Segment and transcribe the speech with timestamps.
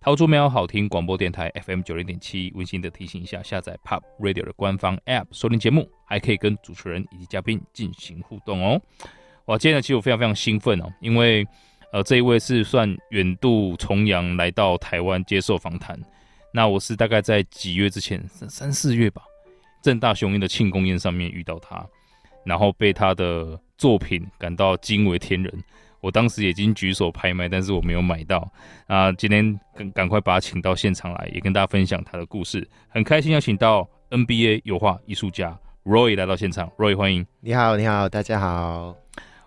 [0.00, 8.80] 桃竹苗好听广播电台 FM 九零点七，温馨的提醒一下，下载 Pop Radio 的官方 App 收听节目，还可以跟主持人以及嘉宾进行互动哦。
[9.46, 11.44] 哇，今天呢，其实我非常非常兴奋哦，因为
[11.92, 16.00] 呃，这一位是算远渡重洋来到台湾接受访谈。
[16.52, 19.22] 那我是大概在几月之前，三三四月吧，
[19.82, 21.84] 正大雄鹰的庆功宴上面遇到他，
[22.44, 25.52] 然后被他的作品感到惊为天人。
[26.08, 28.50] 我当时已经举手拍卖，但是我没有买到。
[28.86, 32.66] 啊，今天赶赶快把他请到现场来，也跟大家分享他的故事。
[32.88, 35.54] 很开心邀请到 NBA 油画艺术家
[35.84, 37.26] Roy 来到现场，Roy 欢迎。
[37.40, 38.96] 你好，你好，大家好。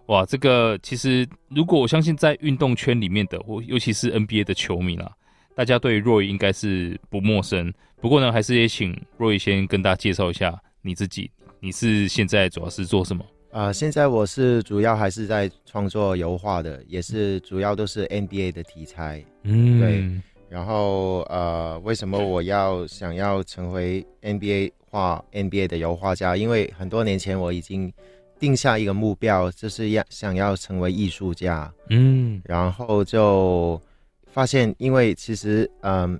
[0.06, 5.12] 哇，这个其实如果我相信在运动圈里面的，我尤其是 NBA 的球迷啦，
[5.56, 7.74] 大家对 Roy 应该是不陌生。
[8.00, 11.32] 不过呢，还是也请 Roy 先跟大家介绍一下你自己。
[11.60, 13.26] 你是现在主要是做什么？
[13.52, 19.24] 啊、呃，现在我是主要还是在创作油画的，也是主要都是 NBA 的题材。
[19.44, 20.22] 嗯，对。
[20.48, 26.38] 然后呃，为什么我要想要成为 NBA 画 NBA 的油画家？
[26.38, 27.92] 因为很多年前我已经
[28.40, 31.72] 定下一个目标，就是要想要成为艺术家。
[31.90, 33.82] 嗯，然后就
[34.28, 36.20] 发现，因为其实嗯、呃，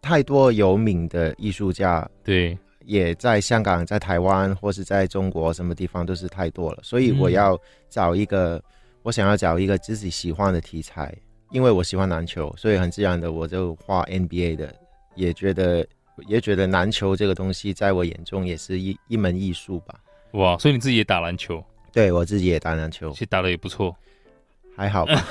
[0.00, 2.08] 太多有名的艺术家。
[2.22, 2.56] 对。
[2.86, 8.62] 也在香港、在台湾或是在中国，什么地方都是太多了，所以我要找一个，嗯、
[9.02, 11.14] 我想要找一个自己喜欢的题材，
[11.50, 14.74] 因为我喜欢篮球，所以很自然的我就画 NBA 的，
[15.14, 15.86] 也觉得
[16.26, 19.94] 也觉得篮球这个东西在我眼中也是一一门艺术吧。
[20.32, 21.64] 哇，所以你自己也打篮球？
[21.92, 23.94] 对，我自己也打篮球，其实打的也不错，
[24.76, 25.24] 还好吧。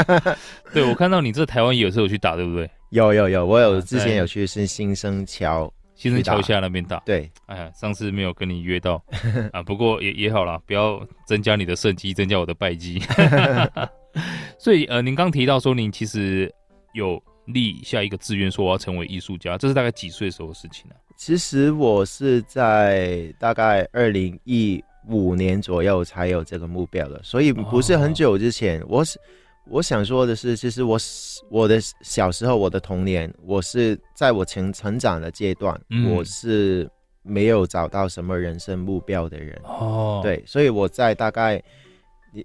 [0.74, 2.68] 对，我看到你这台湾也有时候去打，对不对？
[2.90, 5.72] 有有有，我有之前有去是新生桥。
[6.00, 9.04] 新生桥下那边打，对，哎，上次没有跟你约到
[9.52, 13.02] 啊，不过也也好啦，不要增加你的胜绩，增加我的败绩。
[14.58, 16.50] 所以呃，您刚提到说您其实
[16.94, 20.94] 有立下一个志愿，说我要成为艺术家，这是大概几岁时候的事情呢？
[21.18, 29.20] 其实我是在大概二零一五年左右才有这个目标的，所以不是很久之前，我是。
[29.68, 30.98] 我想说的是，其实我
[31.48, 36.90] 我的小时候，我的童年，我是在我成成长的阶段，嗯，我是
[37.22, 39.60] 没有找到什么人生目标的人。
[39.64, 41.62] 哦，对，所以我在大概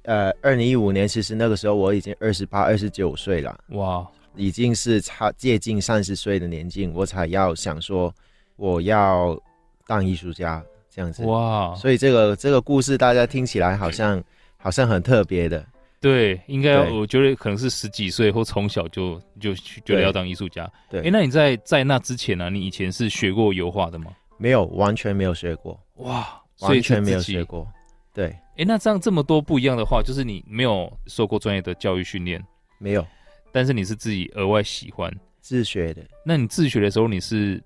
[0.03, 3.57] 呃二零一五年，其实那个时候我已经二十八、二十九岁了。
[3.69, 4.05] 哇，
[4.35, 8.13] 已经是差接近三十岁的年纪，我才要想说
[8.55, 9.39] 我要
[9.87, 11.25] 当艺术家这样子。
[11.25, 14.23] 哇，所以这个这个故事大家听起来好像
[14.57, 15.65] 好像很特别的。
[16.01, 20.71] 对，应该我觉得可能是十几岁或从小就就觉得要当艺术家。
[20.87, 22.49] 对，哎，那你在在那之前呢、啊？
[22.49, 24.11] 你以前是学过油画的吗？
[24.37, 25.79] 没有，完全没有学过。
[25.95, 27.67] 哇，完全没有学过。
[28.13, 32.39] 对，哎，那这样这么多不一样的话，就是你没有受过专业的教育训练，
[32.77, 33.03] 没有，
[33.51, 35.11] 但是你是自己额外喜欢
[35.41, 36.03] 自学的。
[36.23, 37.59] 那你自学的时候，你是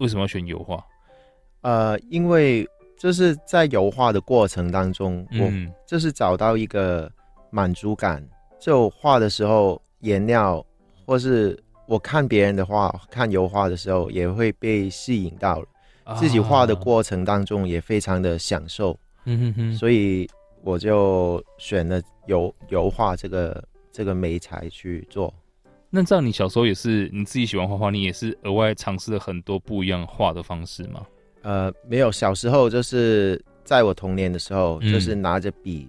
[0.00, 0.84] 为什么要选油画？
[1.62, 5.50] 呃，因为就是在油画的过程当中，我
[5.86, 7.10] 就是找到一个。
[7.50, 8.26] 满足感，
[8.58, 10.64] 就画的时候，颜料，
[11.04, 15.66] 或是我看别人的画，看油画的时候，也会被吸引到了。
[16.18, 18.96] 自己画的过程当中也非常的享受。
[19.24, 20.28] 嗯哼哼，所以
[20.62, 25.34] 我就选了油油画这个这个媒材去做。
[25.90, 31.04] 那这样，你小时候也是你自己喜欢画画，你也是额外尝试了很多不一样画的方式吗？
[31.42, 35.88] 呃，没有，小时候就是在我童年的时候，嗯、就是拿着笔。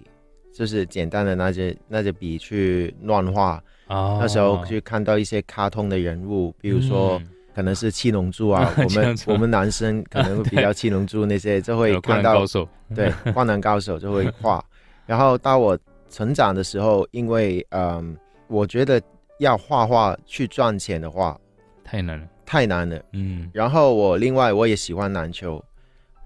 [0.58, 4.18] 就是简单的拿着拿着笔去乱画，oh.
[4.20, 7.22] 那时候去看到一些卡通的人物，比如说
[7.54, 12.44] 可能是七龙珠啊， 我们我们男生可能会比较七龙珠那些， 就会看到
[12.92, 14.64] 对 灌篮高手就会画。
[15.06, 15.78] 然后到我
[16.10, 18.16] 成长的时候，因为嗯，
[18.48, 19.00] 我觉得
[19.38, 21.38] 要画画去赚钱的话
[21.84, 23.00] 太难了，太难了。
[23.12, 25.64] 嗯，然后我另外我也喜欢篮球，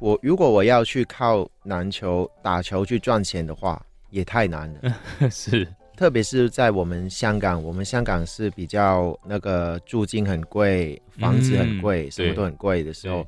[0.01, 3.79] 我如果我要去靠篮球打球去赚钱的话。
[4.13, 4.95] 也太难了，
[5.31, 5.67] 是，
[5.97, 13.27] 特别是在我们香港，我们香港是比较那个租金很贵，房子很贵，嗯、什么都很贵的时候，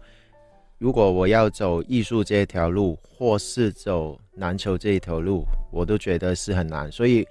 [0.79, 6.93] 如果我要走艺术这条路，或是走篮球这一条路，我都觉得是很难。
[6.93, 7.27] 所以，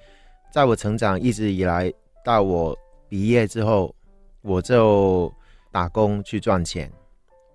[0.51, 1.93] 在我成长一直以来，
[2.25, 2.75] 到我
[3.07, 3.93] 毕业之后，
[4.41, 5.31] 我就
[5.71, 6.91] 打工去赚钱。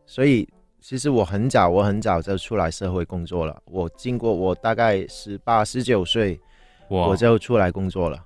[0.07, 0.49] 所以
[0.81, 3.61] 其实我很早，我很早就出来社会工作了。
[3.67, 6.39] 我经过我大概十八、十九岁，
[6.89, 8.25] 我就出来工作了。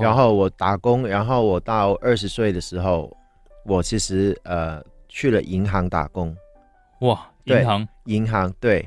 [0.00, 3.14] 然后我打工，然后我到二十岁的时候，
[3.64, 6.36] 我其实呃去了银行打工。
[7.00, 8.86] 哇，银行，银行对，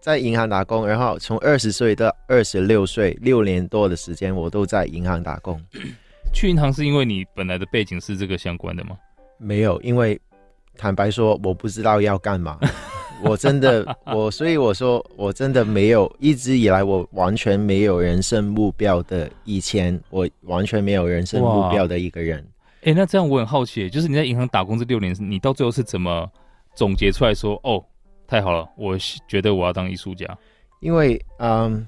[0.00, 5.62] 在银行打工，然后从二十岁到二十六岁，六年多的时间，我都在银行打工。
[6.34, 8.96] 去银行是因为你本来的背景是这个相关的吗？
[9.38, 10.20] 没有，因为
[10.78, 12.58] 坦白说，我不知道要干嘛。
[13.24, 19.28] 我真的，我所以我说，我真的没有，一直以来我完全没有人生目标的。
[19.44, 22.38] 以前我完全没有人生目标的一个人。
[22.82, 26.30] 哎、欸，那这样我很好奇，就是你在银行打工这六年，你到最后是怎么
[26.76, 27.84] 总结出来说，哦，
[28.24, 28.96] 太好了，我
[29.26, 30.24] 觉得我要当艺术家。
[30.78, 31.84] 因为，嗯，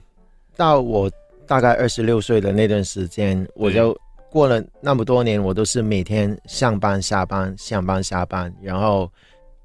[0.56, 1.08] 到我
[1.46, 3.96] 大概二十六岁的那段时间，我就
[4.30, 9.10] 过了那么多年，我都是每天上班下班，上班下班，然后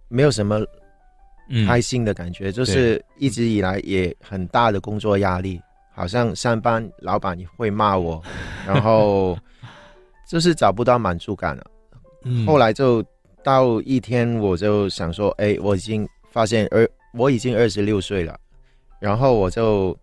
[0.08, 0.60] 没有什么。
[1.68, 5.62] 开心的感觉，就是一直以来也很大的工作压力，
[5.94, 8.20] 好像上班老板会骂我，
[8.66, 9.38] 然后
[10.28, 11.64] 就是找不到满足感了。
[12.48, 13.06] 后来就
[13.44, 18.36] 到一天，我就想说，哎，我已经发现，而我已经二十六岁了，
[19.00, 19.96] 然后我就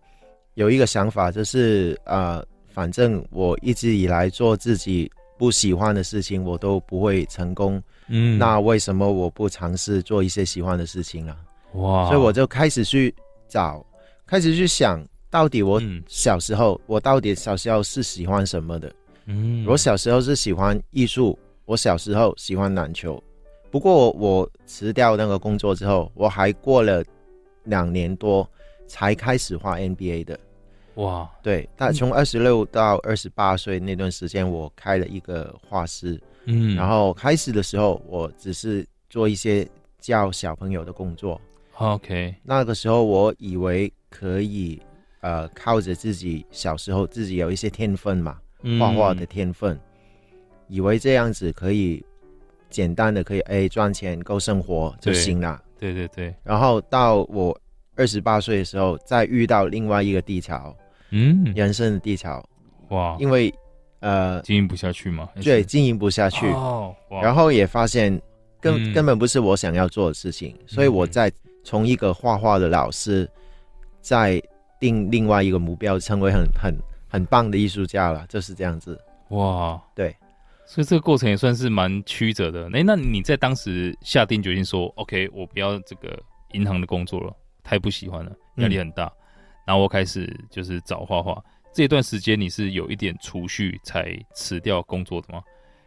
[0.53, 2.41] 有一个想法，就是呃，
[2.73, 7.81] 反正我一直以来做自己不喜欢的事情，我都不会成功。
[8.07, 11.35] 嗯，那为什么我不尝试做一些喜欢的事情呢？
[11.75, 12.07] 哇！
[12.07, 13.13] 所以我就开始去
[13.47, 13.85] 找，
[14.25, 18.91] 开始去想到底我小时候，嗯、我到底小时候是喜欢什么的？
[19.25, 23.21] 嗯，我小时候是喜欢艺术，我小时候喜欢篮球。
[23.71, 27.03] 不过我辞掉那个工作之后，我还过了
[27.63, 28.47] 两年多
[28.85, 30.39] 才开始画 NBA 的。
[30.95, 31.29] 哇！
[31.41, 36.21] 对，但从二十六到二十八岁那段时间，我开了一个画室。
[36.45, 39.67] 嗯，然后开始的时候，我只是做一些
[39.99, 41.39] 教小朋友的工作。
[41.77, 44.81] OK，那个时候我以为可以，
[45.21, 48.37] 呃，靠着自己小时候自己有一些天分嘛，
[48.79, 49.81] 画画的天分，嗯、
[50.67, 52.05] 以为这样子可以
[52.69, 55.59] 简单的可以哎赚钱够生活就行了。
[55.79, 56.35] 对对对。
[56.43, 57.57] 然后到我
[57.95, 60.75] 二十八岁的时候，再遇到另外一个地潮，
[61.13, 62.43] 嗯，人生的低潮。
[62.89, 63.53] 哇，因为。
[64.05, 65.29] 呃，经营不下去嘛？
[65.41, 66.45] 对，经营不下去。
[66.47, 68.11] 哦，然后也发现
[68.59, 71.31] 根、嗯、根本不是我想要做的事情，嗯、所以我在
[71.63, 73.25] 从一个画画的老师，
[74.01, 74.43] 在
[74.77, 76.75] 定另外一个目标，成为很很
[77.07, 78.99] 很棒的艺术家了，就是这样子。
[79.29, 80.13] 哇，对，
[80.65, 82.69] 所以这个过程也算是蛮曲折的。
[82.73, 86.21] 哎，那你在当时下定决心说，OK，我不要这个
[86.51, 87.33] 银行的工作了，
[87.63, 89.11] 太不喜欢了，压力很大，嗯、
[89.65, 91.41] 然后我开始就是找画画。
[91.71, 95.41] 这段时间你是有一点储蓄才辞掉工作的吗？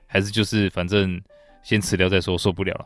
[0.06, 1.20] 还是就是反正
[1.62, 2.84] 先辞掉再说，受不了了？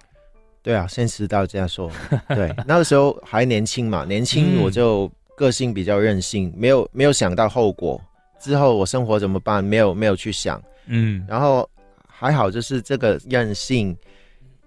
[0.63, 1.91] 对啊，先辞掉这样说。
[2.29, 7.99] 对，那个时候还年轻嘛，年轻我就个性比较任性，嗯、没有没有想到后果，
[8.39, 9.65] 之后我生活怎么办？
[9.65, 10.63] 没有没有去想。
[10.87, 11.69] 嗯，然后
[12.07, 13.97] 还好，就是这个任性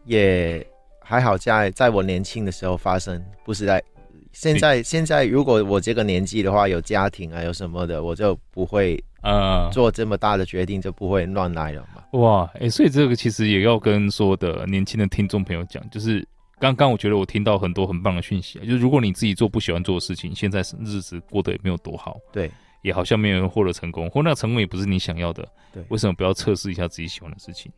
[0.05, 0.65] 也
[0.99, 3.83] 还好在在我年轻的时候发生，不是在。
[4.33, 12.03] 现在现在，如果我这个年纪的话，有家庭啊，有什么的，我就不会呃做这么大的决定，就不会乱来了嘛。
[12.19, 16.27] 哇，哎、欸，所以这个其实也要跟所有的年轻的听众朋友讲，就是
[16.59, 22.49] 刚刚我觉得我听到很多很棒的讯息，就是如果你自己做不喜欢做的事情，现在日子过得也没有多好，对，
[22.81, 27.71] 也好像没有人获得成功，或那个成功也不是你想要的，对，为什么不要测试一下自己喜欢的事情？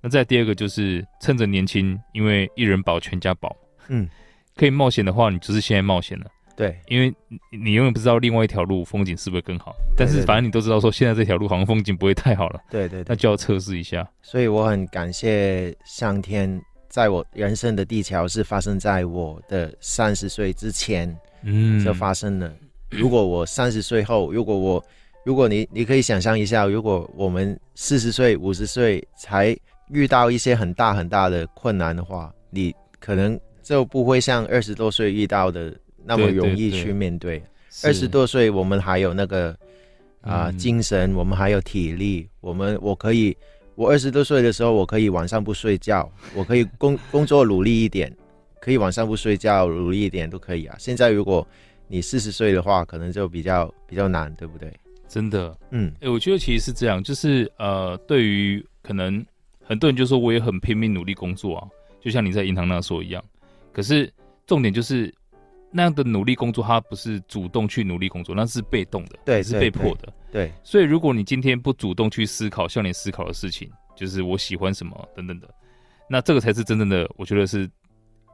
[0.00, 3.54] 那再第二个就是趁着年轻，因为一人保全家保，
[3.86, 4.08] 嗯。
[4.56, 6.26] 可以冒险的话，你就是现在冒险了。
[6.56, 7.12] 对，因为
[7.50, 9.74] 你永远不知道另外一条路风景是不是更好。
[9.96, 12.60] 但是反正你都知道说，现在这条路好像风景不会太好了。
[12.70, 14.08] 对对，对，那就要测试一下。
[14.22, 22.52] 所以我很感谢上天，在我人生的地桥是发生在我的三十岁之前，嗯，就发生了。
[22.88, 24.84] 如果我三十岁后，如果我，
[25.24, 29.56] 如果你你可以想象一下，如果我们四十岁、五十岁才
[29.88, 33.36] 遇到一些很大很大的困难的话，你可能。
[33.64, 37.42] 就不会像二十多岁遇到的那么容易去面对。
[37.82, 39.50] 二十多岁，我们还有那个
[40.20, 43.36] 啊、呃嗯、精神，我们还有体力，我们我可以，
[43.74, 48.14] 我二十多岁的时候，我可以晚上不睡觉， 我可以工工作努力一点，
[48.60, 50.76] 可以晚上不睡觉，努力一点都可以啊。
[50.78, 51.44] 现在如果
[51.88, 54.72] 你四十岁的话，可能就比较比较难，对不对？
[55.08, 59.24] 真的，嗯，哎、欸，我觉得其实是这样，就是呃，对于可能
[59.64, 61.66] 很多人就说我也很拼命努力工作啊，
[62.00, 63.22] 就像你在银行那说一样。
[63.74, 64.10] 可是
[64.46, 65.12] 重点就是
[65.70, 70.50] 那样的努力工作，他不是主动去努力工作，那是被动的，对，是被迫的，对。
[70.62, 75.48] 所以如果你今天不主动去思考，像你思考的事情，就是我喜欢什么等等的，
[76.08, 77.68] 那这个才是真正的，我觉得是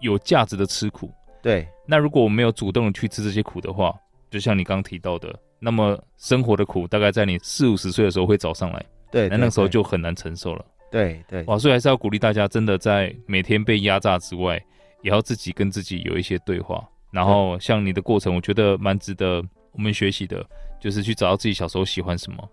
[0.01, 1.11] 有价值的吃苦。
[1.43, 3.95] 对，那如果我没有主动的去吃这些苦的话，
[4.31, 10.65] 就像你刚刚提到的，那么生活的苦大概在你四五十岁的时候会找上来，对，那那个时候就很难承受了。
[10.91, 14.63] 对对，哇，所以还是要鼓励大家，真的在每天被压榨之外，
[15.03, 16.83] 也要自己跟自己有一些对话。
[17.11, 19.43] 然后像你的过程，我觉得蛮值得
[19.73, 20.45] 我们学习的，
[20.81, 22.49] 就是去找到自己小时候喜欢什么。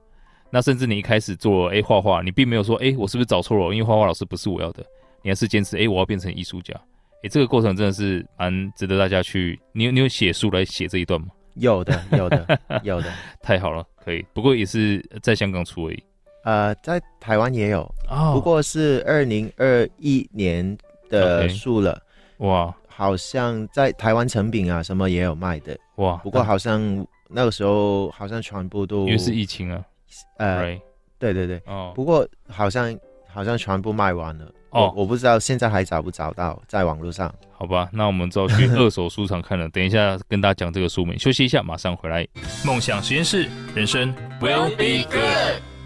[0.49, 4.83] 那甚至你一开始做哎画画，你并没有说哎我是不是找错了，因为画画老师不是我要的，
[5.21, 6.73] 你还是坚持哎我要变成艺术家。
[7.23, 9.59] 哎，这个过程真的是蛮值得大家去。
[9.73, 11.27] 你有你有写书来写这一段吗？
[11.55, 13.11] 有的，有的， 有的。
[13.41, 14.25] 太好了，可以。
[14.33, 16.03] 不过也是在香港出而已。
[16.43, 20.77] 呃，在台湾也有，哦、不过是二零二一年
[21.09, 21.93] 的书了。
[21.95, 22.06] Okay.
[22.37, 25.77] 哇，好像在台湾成品啊，什么也有卖的。
[25.95, 29.83] 哇，不过好像那个时候好像全部都因为是疫情啊。
[30.37, 30.81] 呃，Right.
[31.19, 31.61] 对对对。
[31.65, 31.91] 哦。
[31.95, 34.45] 不过好像好像全部卖完了。
[34.69, 37.33] 哦我，我不知道现在还找不找到在网络上。
[37.51, 39.67] 好吧，那我们就要去二手书场看了。
[39.69, 42.27] 等一下跟大家讲这个书名，休息一下，马上回来。
[42.65, 45.76] 梦想实验室，人生 will be good。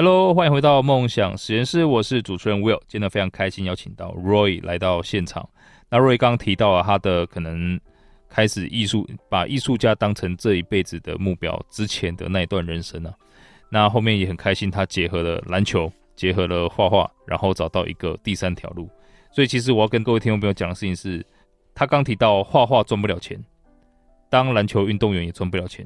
[0.00, 2.80] Hello，欢迎回到梦想实验室，我是主持人 Will。
[2.86, 5.50] 今天非常开心邀请到 Roy 来到现场。
[5.90, 7.80] 那 Roy 刚刚提到了他的可能
[8.28, 13.18] 开始艺术，把艺术家当成这一辈子的目标之前的那一段人生呢、啊。
[13.70, 18.88] 那后面也很开心，他结合了篮球，结合了画画，然后找到一个第三条路。
[19.32, 21.26] 所以其实我要跟各位听众朋友讲的事情是，
[21.74, 23.36] 他刚提到画画赚不了钱，
[24.30, 25.84] 当篮球运动员也赚不了钱，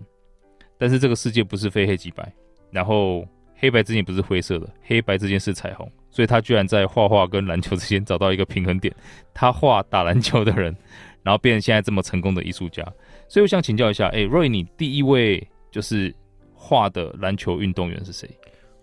[0.77, 2.31] 但是这个世界不是非黑即白，
[2.71, 3.27] 然后。
[3.63, 8.93] 黑白之间不是灰色的，黑白之间是彩虹，所以他居然在画画跟篮球之间找到一个平衡点。
[9.33, 10.77] 他画打篮球的人，
[11.23, 12.83] 然后变成现在这么成功的艺术家。
[13.29, 16.13] 所以我想请教一下，哎、欸，Roy，你第一位就是
[16.53, 18.29] 画的篮球运动员是谁？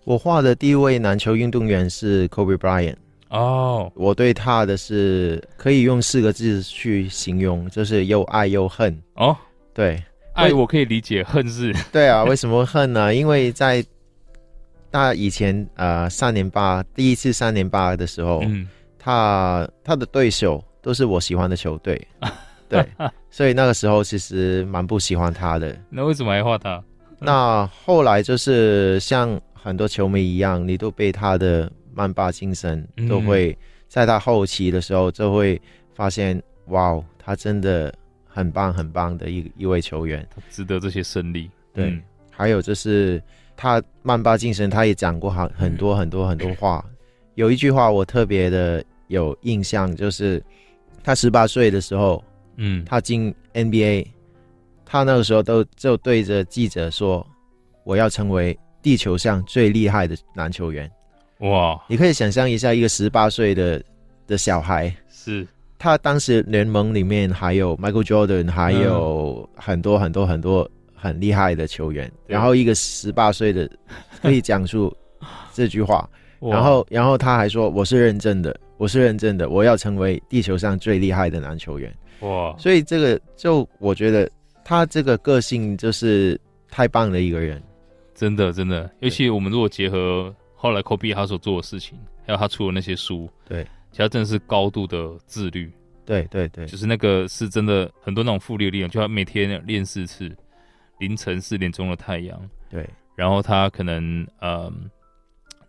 [0.04, 2.96] 我画的第一位篮球运动员是 Kobe Bryant。
[3.28, 8.98] 哦，我对他的是可以用四个字去形容，就是又爱又恨。
[9.16, 9.36] 哦，
[9.74, 11.70] 对，爱我可以理解，恨是？
[11.92, 13.14] 对啊，为什么恨呢？
[13.14, 13.84] 因为在
[14.92, 18.68] 那以前呃三年八第一次三年八的时候，嗯，
[18.98, 22.08] 他他的对手都是我喜欢的球队，
[22.68, 22.84] 对，
[23.30, 25.76] 所以那个时候其实蛮不喜欢他的。
[25.88, 26.82] 那为什么还画他？
[27.20, 33.56] 那后来就是像很多球迷一样，你都被他的曼巴精神，都会
[33.86, 35.60] 在他后期的时候就会
[35.94, 37.94] 发现，哇，他真的
[38.26, 41.48] 很棒很棒的一一位球员，他值得这些胜利。
[41.72, 43.22] 对，嗯，还有就是。
[43.62, 46.82] 他曼巴精神，他也讲过很很多很多很多话。
[47.34, 50.42] 有一句话我特别的有印象，就是
[51.04, 52.24] 他十八岁的时候，
[52.56, 54.06] 嗯，他进 NBA，
[54.86, 57.26] 他那个时候都就对着记者说
[57.84, 60.90] ：“我要成为地球上最厉害的篮球员。”
[61.40, 61.78] 哇！
[61.86, 63.82] 你可以想象一下，一个十八岁的
[64.26, 65.46] 的小孩，是
[65.78, 70.66] 他当时联盟里面还有 Michael Jordan，还有很多很多很多。
[71.00, 73.68] 很厉害的球员，然后一个十八岁的
[74.20, 74.94] 可以讲述
[75.54, 76.06] 这句话，
[76.40, 81.90] 然后然后他还说，我是认真的，我是认真的，我要成为地球上最厉害的男球员。
[82.20, 82.54] 哇！
[82.58, 84.30] 所以这个就我觉得
[84.62, 86.38] 他这个个性就是
[86.68, 87.62] 太棒的一个人，
[88.14, 88.90] 真的真的。
[89.00, 95.72] 尤其我们如果结合后来 Kobe 他所做的事情，还有他出的那些书，对，其实他真的是高度的自律。
[96.04, 100.30] 对对对，就是那个是真的很多那种复利的力量，就他每天练四次。
[101.00, 102.40] 凌晨四点钟的太阳，
[102.70, 104.72] 对，然后他可能呃，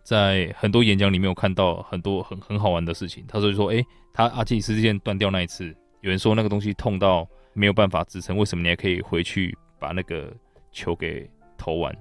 [0.04, 3.24] 在很多演讲里面有看到很多很很好玩的事情。
[3.26, 10.32] 他就说：“哎，他阿基里斯腱断掉那一次，有人说那个东西痛到没有办法支撑，为什么你还可以回去把那个
[10.70, 11.96] 球给投完？”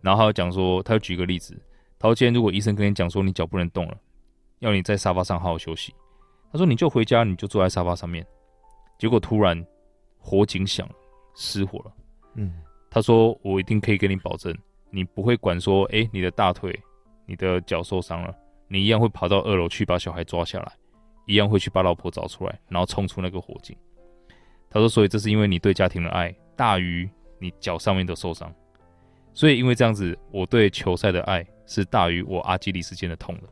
[0.00, 1.60] 然后他讲说，他就举个例子，
[1.98, 3.96] 他说：“今天如果医生跟你讲说你脚不能动了，
[4.60, 5.92] 要你在沙发上好好休息，
[6.52, 8.24] 他说你就回家，你就坐在沙发上面。
[8.98, 9.66] 结果突然
[10.18, 10.88] 火警响，
[11.34, 11.92] 失火了。”
[12.36, 12.52] 嗯，
[12.90, 14.56] 他说：“我一定可以跟你保证，
[14.90, 16.78] 你不会管说，哎、欸，你的大腿、
[17.26, 18.34] 你的脚受伤了，
[18.68, 20.72] 你一样会跑到二楼去把小孩抓下来，
[21.26, 23.76] 一样会去把老婆找出来，然后冲出那个火警。”
[24.70, 28.52] 他说：“所以这是因为你对家庭的爱大于你脚上面的受伤，
[29.32, 33.42] 所以因为这样子，我对球赛的爱是大于我阿基里斯腱的痛的。”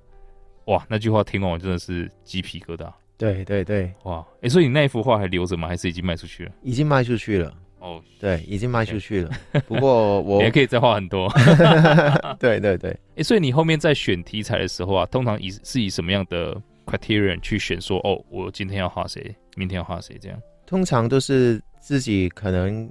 [0.67, 2.91] 哇，那句话听完我真的是鸡皮疙瘩。
[3.17, 5.69] 对对对，哇，哎、欸，所以你那一幅画还留着吗？
[5.69, 6.53] 还是已经卖出去了？
[6.62, 7.55] 已经卖出去了。
[7.85, 9.31] 哦，对，已经卖出去了。
[9.69, 11.31] 不过 我也可以再画很多。
[12.41, 17.99] 对 对 对，哎、欸，所以你后面在选题材的时候啊，通常以是以什么样的 criterion 去选说？
[17.99, 20.41] 哦，我今天要画谁，明天要画谁这样？
[20.67, 22.91] 通常都是自己可能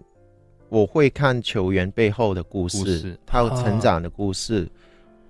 [0.70, 4.70] 我会看球员背后的故事，故事他有成长的故事，啊、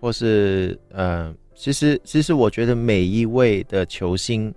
[0.01, 4.53] 或是呃，其实其实我觉得每一位的球星。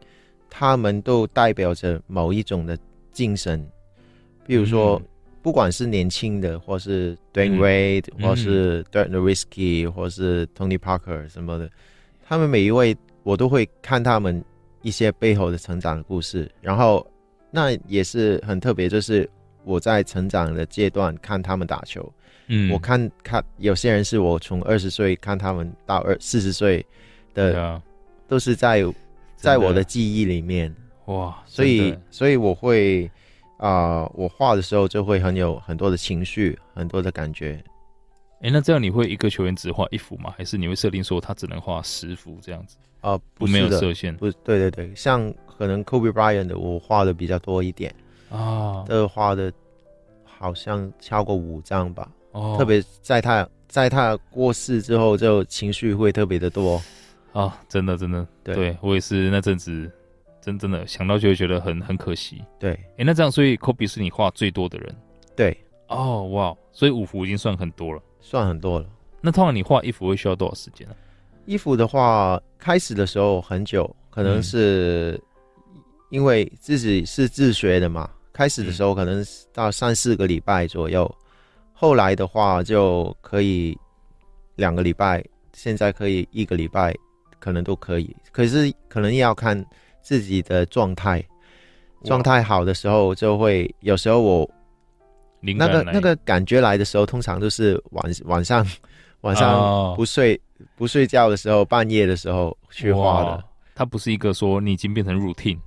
[0.59, 2.79] 他们都代表着某一种的
[3.13, 3.63] 精神，
[4.47, 5.07] 比如说，嗯、
[5.43, 11.71] 不管是年轻的，或是 Dwyane Wade，、嗯、或是 Dirk Nowitzki，或是 Tony Parker 什么的，
[12.27, 14.45] 他们每一位我都会看他们
[14.83, 17.07] 一些背后的成长的故事，然后
[17.51, 19.29] 那也是很特别，就是
[19.65, 22.13] 我在成长的阶段看他们打球，
[22.47, 26.85] 嗯，我看看有些人是我从二十岁看他们到二四十岁
[27.35, 27.83] 的，啊、
[28.29, 28.85] 都是在。
[29.39, 30.75] 在我的记忆里面，
[31.05, 33.09] 哇，所以所以我会
[33.59, 37.63] 啊、呃，我画的时候就会很有很多的情绪，很多的感觉。
[38.41, 40.35] 哎、欸，那这样你会一个球员只画一幅吗？
[40.37, 42.77] 还是你会设定说他只能画十幅这样子？
[43.01, 47.95] 啊、呃，不，没有设限，不，对对对，像可能 Kobe Bryant 的我画的比较多一点
[48.31, 49.53] 啊，这画的
[50.25, 52.11] 好像超过五张吧。
[52.33, 56.81] 哦，特别在他在他过世之后，就情绪会特别的多。
[57.33, 59.91] 啊，真的真的，对，对我也是那阵子，
[60.47, 62.41] 真真的想到就会觉得很很可惜。
[62.57, 64.95] 对，哎、欸，那这样，所以 Kobe 是你画最多的人。
[65.35, 68.87] 对，哦，哇，所以五幅已经算很多了，算很多了。
[69.21, 70.95] 那通常你画一幅会需要多少时间呢？
[71.47, 75.21] 一幅的话，开始的时候很久，可能是
[76.11, 81.27] 因为自己是自学的嘛，开始的时候可能到三四个礼拜左右，嗯、
[81.73, 83.77] 后来的话就可以
[84.55, 86.95] 两个礼拜，现在可以一个礼拜。
[87.39, 89.65] 可能都可以，可是可能要看
[90.07, 91.21] 自己的状态，
[92.05, 94.49] 状态好的时候就会，有时候我
[95.41, 98.65] 那个那个感觉来的时候，通常都是晚晚上
[99.23, 103.43] 晚上不睡、哦、不睡觉的时候，半夜的时候去画的。
[103.75, 105.59] 它不是一个说你已经变成 routine，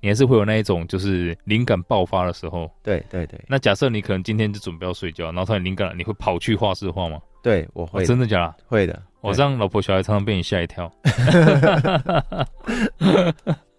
[0.00, 2.68] 你还是会有那一种就是灵感爆发的时候。
[2.82, 3.40] 对对对。
[3.46, 7.20] 那假设你可能今天就准备要睡觉，然后突然灵感，你会跑去画室画吗？
[7.44, 8.04] 对，我会、哦。
[8.04, 8.56] 真的假的？
[8.66, 9.00] 会的。
[9.20, 10.92] 我让老婆小孩常常被你吓一跳，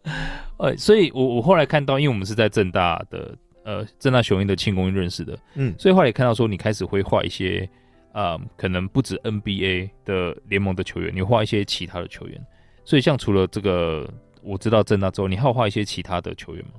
[0.58, 7.68] 呃，所以我我后来看到，因为我们是在正大的呃正大雄鹰的庆功宴认识的，嗯，所以后来看到说你开始会画一些
[8.14, 12.42] 啊、呃，可能不止 NBA 的联盟的球员，你画一些其他的球员，
[12.86, 14.10] 所以像除了这个
[14.42, 16.72] 我知道正大之后，你还有画一些其他的球员吗？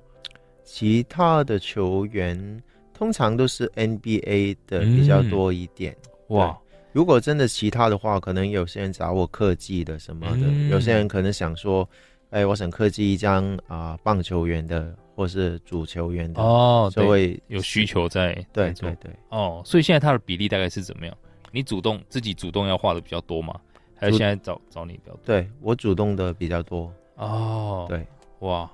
[0.65, 2.63] 其他的球员
[2.95, 5.95] 通常都是 NBA 的比较多一点，
[6.29, 6.59] 嗯、哇。
[6.93, 11.87] 如果真的其他的话，可能有些人找我客技的什么的，嗯、有些人可能想说，
[12.31, 18.35] 哎、欸，我想科技一张啊、呃、棒球员的，或是主球员的哦，就会有需求在。
[18.53, 19.11] 对对对。
[19.31, 21.17] 哦，所以现在他的比例大概是怎么样？
[21.53, 23.59] 你主动自己主动要画的比较多吗？
[23.95, 25.21] 还是现在找找你比较多？
[25.25, 26.93] 对，我主动的比较多。
[27.15, 28.07] 哦，对，
[28.41, 28.71] 哇，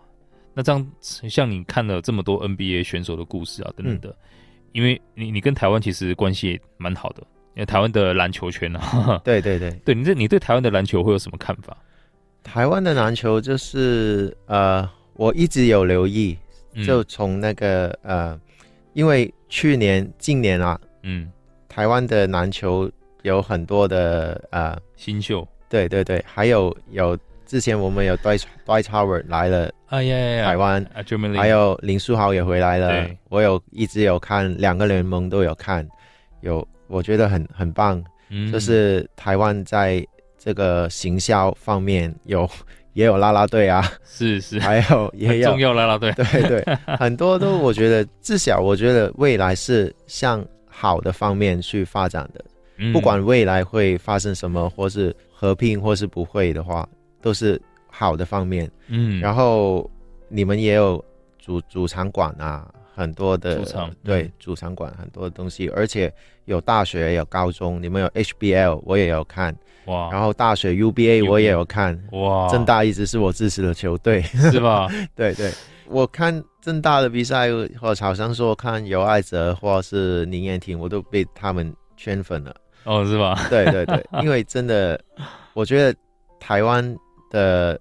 [0.54, 4.16] 那这样像你看了这么多 NBA 选手的故事啊等等的，嗯、
[4.72, 7.22] 因为你你跟台湾其实关系也蛮好的。
[7.54, 11.76] 因为台湾的篮球圈呢、啊，对对对，对 你这你对台湾的篮球会有什么看法？
[12.42, 16.36] 台湾的篮球就是呃，我一直有留意，
[16.86, 18.40] 就从那个、嗯、呃，
[18.92, 21.30] 因为去年、今年啊，嗯，
[21.68, 22.90] 台湾的篮球
[23.22, 30.86] 有很多的呃新秀，对对对，还有有之前我们有 Dwight Dwight Howard 来了，啊呀呀，台湾，
[31.36, 35.86] 还有林书豪也回来了，我有一直有看两个联盟都有看，
[36.40, 36.66] 有。
[36.88, 40.06] 我觉得很很棒，嗯，就是台湾在
[40.44, 42.48] 这个行销方面有
[42.94, 45.48] 也有啦啦队啊，是是，还有 也有。
[45.50, 52.44] 重要啦啦队，对对， 很多都我觉得至少我觉得未来是向好的方面去发展的，
[52.78, 56.86] 嗯，不管未来会发生什么，或是合并或是不会的话，
[57.22, 59.88] 都是好的方面，嗯，然后
[60.28, 61.02] 你们也有
[61.38, 62.68] 主主场馆啊。
[62.94, 66.12] 很多的主场对、嗯、主场馆很多的东西，而且
[66.44, 69.56] 有大学有高中，你们有 HBL 我也有看。
[69.86, 72.00] 哇，然后大学 UBA 我也有看。
[72.12, 74.22] 哇，正大一直是我支持的球队。
[74.22, 74.86] 是吧？
[75.16, 75.50] 对对，
[75.88, 77.50] 我看正大的比赛，
[77.80, 82.54] 或者好像说看尤爱哲或是林彦廷，我都被他们圈粉了。
[82.84, 83.46] 哦，是吧？
[83.50, 85.00] 对对对， 因为真的，
[85.54, 85.98] 我觉得
[86.38, 86.96] 台湾
[87.30, 87.80] 的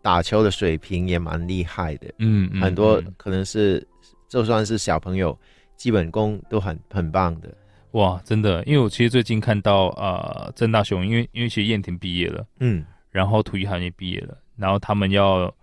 [0.00, 3.84] 打球的水平也蛮厉害的，嗯，嗯，很多可能是。
[4.32, 5.38] 就算是小朋友，
[5.76, 7.54] 基本功都很很棒的
[7.90, 8.18] 哇！
[8.24, 15.54] 真的，因为我其实最近看到啊，政、呃、大雄，因为因为其实燕婷毕业了，嗯，然后涂一涵也毕业了，然后他们要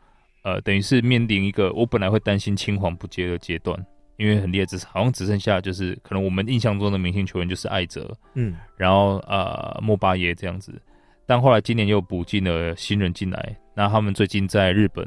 [0.43, 3.83] 呃，等于是面临一个我本来会担心青黄不接的阶段，
[4.17, 10.79] 因为很厉害，只是好像只剩下就是可能我们印象中的明星球员就是艾泽，嗯，然后呃莫巴耶这样子，
[11.25, 15.03] 但后来今年又补进了新人进来，那他们最近在日本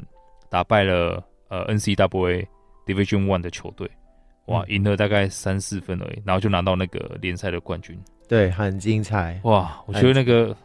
[0.49, 2.45] 打败了呃 NCAA。
[2.85, 3.89] Division One 的球队，
[4.45, 10.55] 哇，赢了大概三四分而已，然后就拿到那个联赛的冠军，对，很精彩，哇，我觉得那个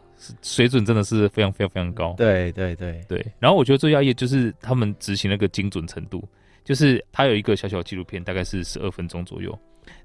[0.41, 2.13] 水准真的是非常非常非常高。
[2.17, 3.25] 对对对对。
[3.39, 6.27] 然后我觉得最压抑就是他们执行那个精准程度，
[6.63, 9.57] 就是他有一个小小纪录片，大概是十二分钟左右。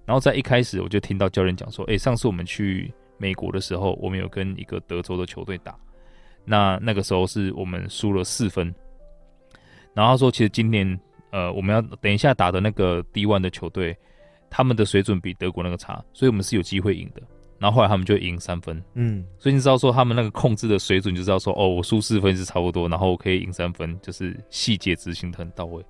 [0.06, 5.76] 然后在一开始我就听到教练讲说：“哎，上次我们去美国的时候，我们有跟一个德州的球队打，
[6.44, 8.72] 那那个时候是我们输了四分。
[9.94, 10.98] 然后他说，其实今年
[11.34, 13.96] 呃，我们要等一下打的那个 D1 的球队，
[14.48, 17.20] 他们的水准比德国那个差，所以我们是有机会赢的。”
[17.58, 25.82] 然后后来他们就赢三分，嗯，所以你知道说他们那个控制的水准，就知道说哦，我输四分是差不多，然后我可以赢三分，就是细节执行的很到位。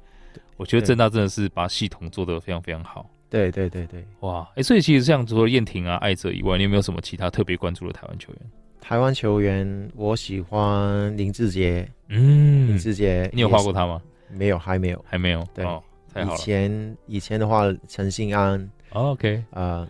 [0.57, 3.11] 我觉得郑大真的是把系统做得非常非常好。
[3.29, 8.41] 对对对对，哇，哎，所以其实像除了燕婷啊、艾哲以外，你有没有什么其他特别关注的台湾球员？
[8.81, 14.01] 台湾球员，我喜欢林志杰，嗯，林志杰，你有画过他吗？
[14.31, 15.45] 没有，还没有，还没有。
[15.55, 15.83] 对，哦、
[16.13, 16.37] 太好了。
[16.37, 18.59] 以前以前的话，陈信安、
[18.93, 19.89] 哦、，OK，呃。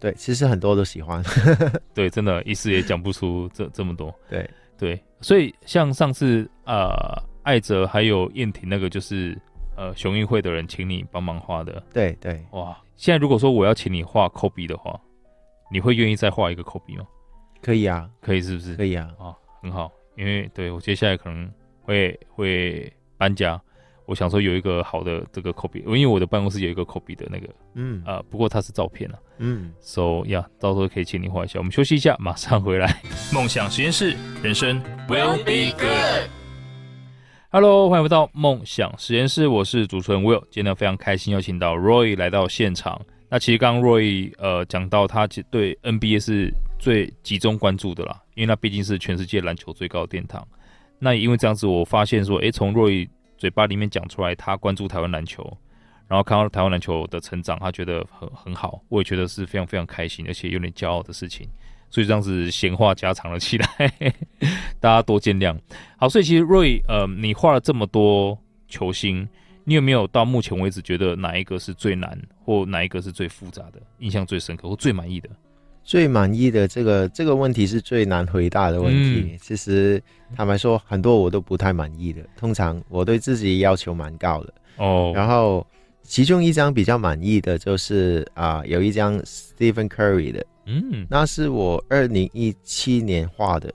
[0.00, 1.20] 对，其实很多都喜欢。
[1.92, 4.14] 对，真的，一时也讲不出这这么多。
[4.30, 9.36] 对对，所以像上次呃，艾哲还有燕婷那个，就是
[9.76, 11.82] 呃雄鹰会的人请你帮忙画的。
[11.92, 12.78] 对对，哇！
[12.94, 14.96] 现在如果说我要请你画科比的话，
[15.68, 17.04] 你会愿意再画一个科比吗？
[17.60, 18.76] 可以啊，可以是不是？
[18.76, 21.50] 可以啊，啊，很好，因为对我接下来可能
[21.82, 23.60] 会会搬家。
[24.06, 31.58] 我想说有一个好的这个 copy，因为我的办公室有一个 copy 的那个，嗯啊、呃，不过它是照片啊，嗯，so 呀、yeah，到时候可以请你画一下。
[31.58, 33.02] 我们休息一下，马上回来。
[33.34, 36.30] 梦想实验室，人生 will be good。
[37.50, 40.42] Hello，欢迎回到梦想实验室，我是主持人 Will。
[40.50, 42.98] 今天非常开心邀请到 Roy 来到现场。
[43.28, 50.46] 那其实刚刚 Roy 呃讲到他对 NBA 是最集中关注的啦，因为那毕竟是全世界篮球最高的殿堂。
[50.98, 55.56] 那也因为这样子，我发现说，诶，从 Roy 嘴巴里面讲出来，他关注台湾篮球，
[56.08, 61.48] 然后看到台湾篮球的成长，他觉得很很好，我也觉得是非常非常开心，而且有点骄傲的事情，
[61.88, 63.66] 所以这样子闲话家常了起来，
[64.80, 65.56] 大家多见谅。
[65.96, 69.28] 好，所以其实 Roy，呃，你画了这么多球星，
[69.64, 75.30] 你有没有到目前为止觉得哪一个是最难，或哪一个是最复杂的，印象最深刻或最满意的？
[75.88, 79.30] 最满意的这个这个问题是最难回答的问题。
[79.32, 79.98] 嗯、其实
[80.36, 82.20] 坦白说，很多我都不太满意的。
[82.36, 85.12] 通常我对自己要求蛮高的哦。
[85.14, 85.66] 然后
[86.02, 93.72] 其中一张比较满意的就是啊、呃，有一张 Stephen Curry 的，嗯，那是我二零一七年画的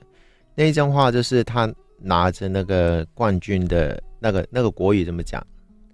[0.53, 5.43] 那一张画，就是他拿着那个冠军的那个那个国语怎么讲？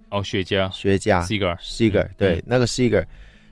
[0.09, 3.05] 哦，学家，学家，Seager，Seager，对，嗯、那个 Seager。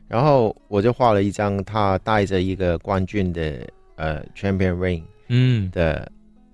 [0.07, 5.69] 然后我就画了一张他带着一个冠军的呃 champion ring 嗯。
[5.71, 6.09] 的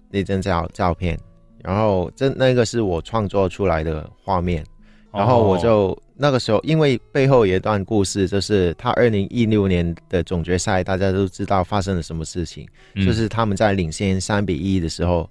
[0.09, 1.17] 那张照照片，
[1.63, 4.63] 然后这那个是我创作出来的画面，
[5.11, 15.29] 然后我就、哦、那个时候因为背后有一段故事，就是他二零一六年的总决赛，大家都知道发生了什么事情，嗯、就是他们在领先三比一的时候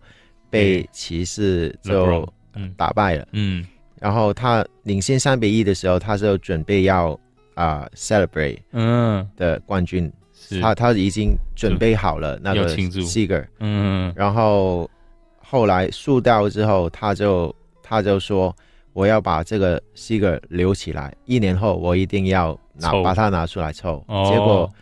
[0.50, 2.28] 被骑士就
[2.76, 3.66] 打败了，嗯，嗯。
[4.00, 7.18] 然后他领先三比一的时候，他就准备要。
[7.54, 10.58] 啊、uh,，celebrate，嗯，的冠军，是。
[10.60, 14.90] 他他已经准备好了那个 Seager，嗯，然后
[15.38, 18.56] 后来输掉之后，他就他就说
[18.94, 24.02] 我要把这个 Seager 留起来，一年后我一定要拿把它拿出来抽。
[24.08, 24.72] 哦、结果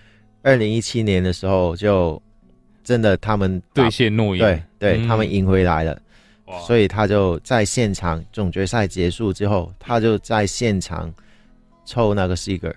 [0.43, 2.23] 二零一七年的时候，就
[2.85, 6.01] 真的他们兑现诺言，对对，嗯、他们赢回来了，
[6.69, 11.13] 所以他就在现场总决赛结束之后，他就在现场。
[11.85, 12.75] 抽那个 Seager，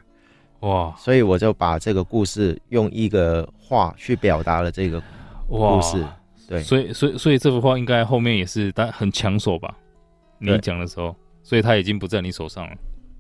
[0.62, 0.94] 哇！
[0.98, 5.02] 所以我就把这个故事用一个画去表达了这个
[5.48, 6.00] 故事。
[6.02, 9.74] 哇对，所以所以所以这幅画应该后面也是但很抢手吧？
[10.40, 12.72] 你讲的时候，所以它已经不在你手上了。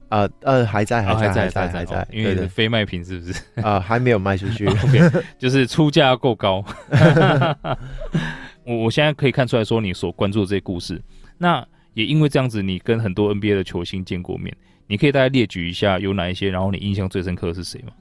[0.10, 3.34] 啊呃，呃，还在还在还在还在，因为非卖品是不是？
[3.62, 4.67] 啊、呃，还没有卖出去。
[4.84, 6.63] OK，就是出价要够高。
[8.65, 11.02] 我我现在可以看出来说你所关注的这些故事，
[11.38, 14.56] 那也因为这样子，你跟很多 NBA 的球星见过面。
[14.88, 17.91] 你可以大概列举一下有哪一些，然后你印象最深刻的是谁吗？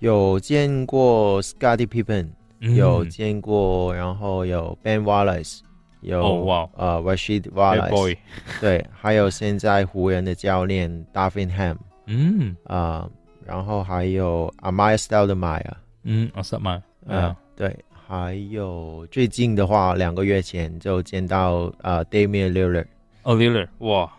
[0.00, 2.28] 有见过 Scottie Pippen，
[2.60, 5.58] 有见过，然后有 Ben Wallace，
[6.02, 6.70] 有、oh, wow.
[6.76, 8.16] 呃 Rasheed Wallace，boy
[8.60, 13.10] 对，还有现在湖人的教练 Darvin Ham，嗯啊、呃，
[13.44, 15.72] 然后还有 Amaya Stoudemire，
[16.04, 22.86] 嗯，阿萨曼，嗯，对，还有最近的话，两个月前就见到呃 Damian Lillard，
[23.24, 24.12] 哦 Lillard，哇，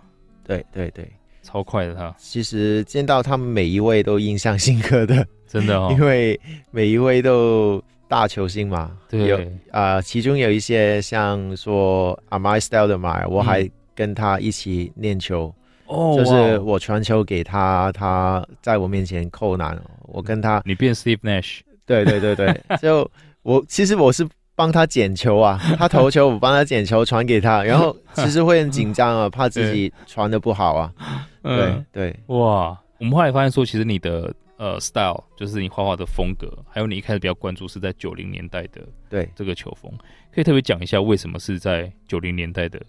[0.45, 1.09] 对对对。
[1.49, 8.91] 超快的他，其实见到他们每一位都印象深刻的，真的哦， 因为每一位都大球星嘛。
[9.09, 9.37] 对，有
[9.71, 15.51] 啊、呃，其中有一些像说 Amaya Stoudemire，我还跟他一起练球，
[15.87, 23.09] 哦、嗯，就是我传球给他，他在我面前扣篮，我跟他，你变 Steve Nash，对对对对， 就
[23.41, 24.27] 我其实我是。
[24.59, 30.93] 帮他捡球啊， 他投球我帮他捡球传给他， 然后其实会很紧张啊， 怕自己传的不好啊。
[31.41, 39.89] 对对，对哇，我们后来发现说，其实你的呃 style 就是你画画的风格，还有你一开始比较关注是在九零年代的对这个球风，
[40.35, 42.81] 可以特别讲一下为什么是在九零年代的。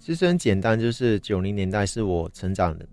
[0.00, 2.84] 其实很简单，就是九零年代是我成长的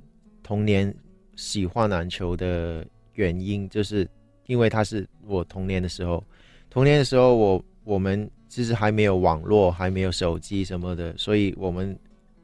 [0.44, 0.94] 童年，
[1.36, 4.08] 喜欢篮球的原因，就是
[4.46, 6.24] 因为它是我童年的时候。
[6.70, 11.98] 童年的时候我，我我们其实还没有网络，还没有手机什么的，所以我们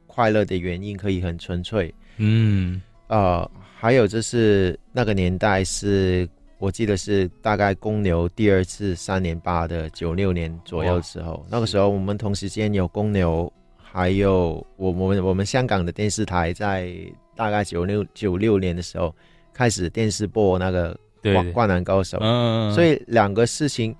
[0.06, 1.94] 快乐的原因可以很纯粹。
[2.16, 13.52] 嗯，呃，还有就是那个年代是我记得是大概公牛第二次三连霸的九六年左右的时候，那个时候我们同时间有公牛。
[13.92, 16.94] 还有我我们我们香港的电视台在
[17.34, 19.12] 大概九六九六年的时候
[19.52, 23.92] 开始电视播那个灌灌篮高手，嗯，所以两个事情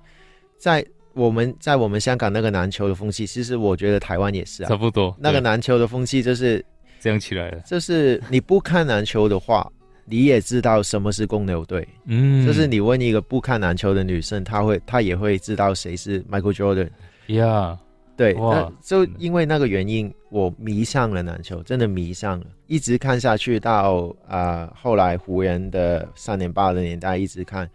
[0.57, 0.81] 在
[1.13, 5.15] 我们在我们香港那个篮球的风气，其实我觉得台湾也是啊，差不多。
[5.19, 6.63] 那个篮球的风气就是
[6.99, 9.69] 这样起来了，就是你不看篮球的话，
[10.05, 17.77] 你也知道什么是公牛队，嗯，就是你问一个不看篮球的女生，她会她也会知道谁是 Michael Jordan，Yeah，。
[18.17, 27.67] 对，那就因为那个原因，我迷上了篮球，真的迷上了，一直看下去到啊、呃，后来湖人的三连霸的年代一直看，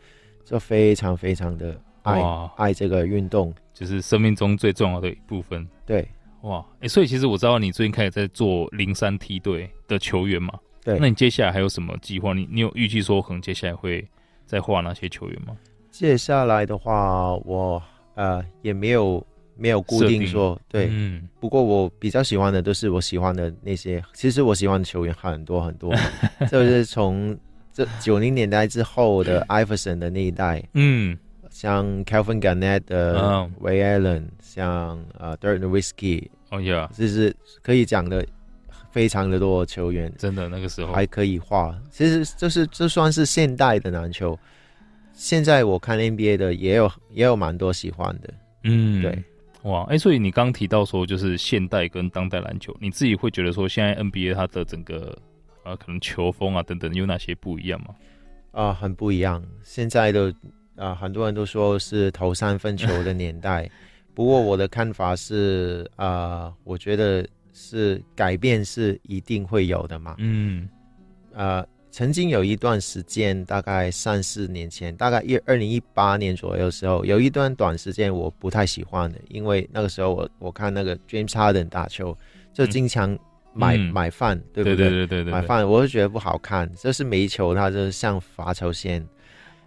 [0.44, 1.76] 就非常非常的
[2.12, 5.66] 爱爱这个运动，就是生命中最重要的一部分。
[5.84, 6.08] 对，
[6.42, 12.32] 哇，哎、欸，所以其实我知道你最近开始在做零三梯队的球员嘛，对，那你接下来还有什么计划？
[12.32, 14.06] 你你有预计说可能接下来会
[14.46, 15.56] 再画哪些球员吗？
[15.90, 17.82] 接下来的话，我
[18.14, 19.24] 呃也没有。
[19.58, 24.04] 没有固定说对，嗯，不过我比较喜欢的都是我喜欢的那些。
[24.12, 25.94] 其实我喜欢的球员很多很多，
[26.52, 27.34] 就是从
[27.72, 31.18] 这九零年代之后的艾弗森的那一代，嗯，
[31.56, 33.18] 像 Calvin Garnett 的
[33.62, 38.22] Ray Allen，像呃 Dirk Nowitzki，哦呀，就是可以讲的
[38.90, 41.74] 非常的多球员，真的那个时候还可以画。
[41.90, 44.38] 其实就是这算是现代的篮球。
[45.14, 49.24] 现在我看 NBA 的也有也有蛮多喜欢的，嗯，对。
[49.62, 55.16] 哇，哎、欸，所以你刚提到说，就是现代跟当代篮球，你自己会觉得说，现在 NBA 它的整个
[55.64, 57.94] 啊，可能球风啊等等，有哪些不一样吗？
[58.52, 59.42] 啊，很不一样。
[59.62, 60.32] 现在的
[60.76, 63.70] 啊，很多人都说是投三分球的年代，
[64.14, 70.14] 不过我的看法是啊，我觉得是改变是一定会有的嘛。
[70.18, 70.68] 嗯，
[71.34, 71.64] 啊。
[71.92, 82.14] 曾经有一段时间，大概三四年前，大概一二零一八年左右的时候，有一段短时间我不太喜欢的，因为那个时候我我看那个 James Harden 打球，
[82.52, 83.18] 就经常
[83.54, 84.76] 买、嗯、买饭，对不对？
[84.76, 89.02] 对对对对对，买饭我就觉得不好看，就是每一球他就是像罚球线。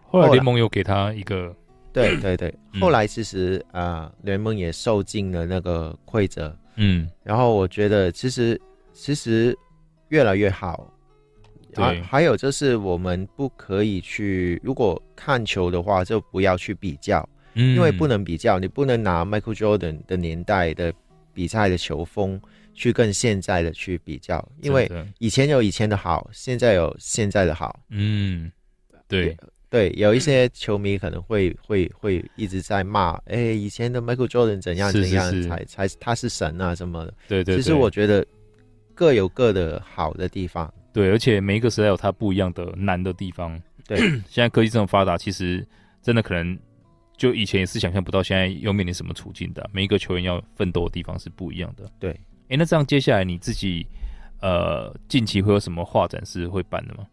[0.09, 1.55] 后来联盟又给他一个，
[1.93, 8.59] 对对对，后来其实啊，联盟也受尽了那个规则，嗯，然后我觉得其实
[8.93, 9.57] 其实
[10.09, 10.91] 越来越好。
[11.75, 20.91] 啊，还有就是我们不可以去，如果看球的话，就不要去比较，嗯，因为不能比较，你不能拿 Michael Jordan 的年代的
[21.31, 22.41] 比赛的球风
[22.73, 28.51] 去跟现在的去比较，因为以前有以前的好，现在有现在的好，嗯，
[29.07, 29.37] 对
[29.69, 38.25] 对，有一些球迷可能会会会一直在骂，哎，以前的 Michael Jordan 怎样怎样才才他是神啊什么的，对对，对，其实我觉得
[38.95, 40.73] 各有各的好的地方。
[40.91, 43.61] 对，而且每一个时代有它不一样的难的地方。
[43.87, 45.65] 对，现在科技这么发达，其实
[46.01, 46.57] 真的可能
[47.15, 49.69] 就以前也是想象不到，现在又面临什么处境的。
[49.71, 51.85] 每一个球员要奋斗的地方是不一样的。
[51.99, 52.11] 对，
[52.49, 53.85] 哎，那这样接下来你自己
[54.41, 57.05] 呃近期会有什么画展是会办的吗？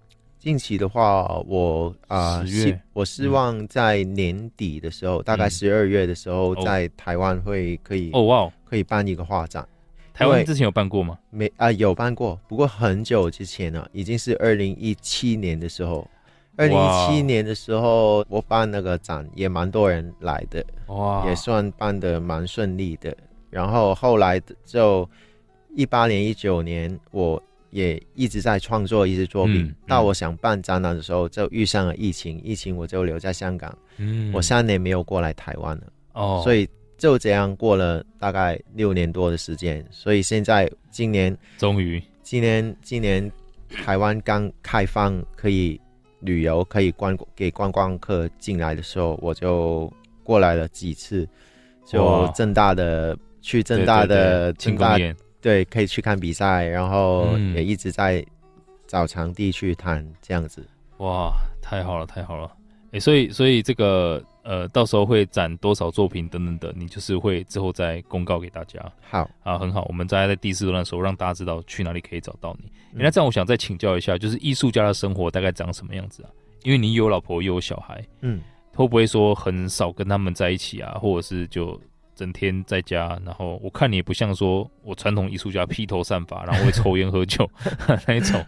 [0.46, 9.66] 近期的话，我啊，十、呃、月，我希望在年底的时候，嗯、大概十二月的时候，在台湾会可以哦哇，可以办一个画展。
[10.14, 11.18] 台湾之前有办过吗？
[11.30, 16.08] 没啊，有办过，不过很久之前了，已经是二零一七年的时候。
[16.54, 23.12] 二零一七年的时候，我办那个展也蛮多人来的，哇，也算办的蛮顺利的。
[23.50, 25.10] 然后后来就
[25.74, 27.42] 一八年、一九年，我
[27.76, 29.62] 也一直在创作一些作品。
[29.62, 33.76] 嗯嗯、到我想办展览的时候，就遇上了疫情，疫情我就留在香港。
[33.98, 35.82] 嗯，我三年没有过来台湾了。
[36.12, 36.68] 哦，所以。
[36.98, 43.30] 就这样过了大概六年多的时间，所以现在今年终于，今年今年
[43.68, 45.78] 台湾刚开放可以
[46.20, 49.92] 旅游，可以观给观光客进来的时候，我就
[50.24, 51.28] 过来了几次，
[51.86, 54.96] 就正大的去正大的政大
[55.40, 58.24] 对，可以去看比赛，然后也一直在
[58.86, 60.66] 找场地去谈这样子。
[60.98, 62.50] 哇，太好了，太好了！
[62.92, 68.80] 欸，所以所以这个呃，到时候会展多少作品等等的，你就是会之后再公告给大家。
[69.02, 72.70] 好啊，很好，我们在在第四段的时候让大家知道去哪里可以找到你。
[72.92, 76.30] 嗯、那这样，我想再请教一下，就是艺术家的生活大概长什么样子啊？
[76.62, 78.40] 因为你有老婆又有小孩，嗯，
[78.74, 81.80] 会不会说很少跟他们在一起啊，或者是就？
[82.16, 87.48] 整天在家，然后我看你也不像说我传统艺术家披头散发，然后会抽烟喝酒
[88.08, 88.42] 那一种。